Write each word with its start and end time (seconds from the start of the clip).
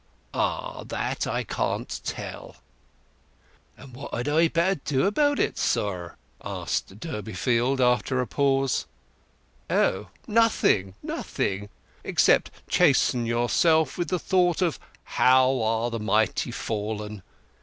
"Ah—that 0.33 1.27
I 1.27 1.43
can't 1.43 2.01
tell!" 2.03 2.55
"And 3.77 3.93
what 3.93 4.11
had 4.11 4.27
I 4.27 4.47
better 4.47 4.81
do 4.83 5.05
about 5.05 5.37
it, 5.37 5.59
sir?" 5.59 6.15
asked 6.43 6.99
Durbeyfield, 6.99 7.79
after 7.79 8.19
a 8.19 8.25
pause. 8.25 8.87
"Oh—nothing, 9.69 10.95
nothing; 11.03 11.69
except 12.03 12.49
chasten 12.67 13.27
yourself 13.27 13.95
with 13.99 14.07
the 14.07 14.17
thought 14.17 14.63
of 14.63 14.79
'how 15.03 15.61
are 15.61 15.91
the 15.91 15.99
mighty 15.99 16.49
fallen. 16.49 17.21